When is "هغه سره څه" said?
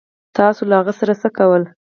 0.79-1.29